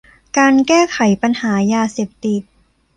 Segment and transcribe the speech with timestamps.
[0.37, 2.41] การแก้ไขปัญหายาเสพติด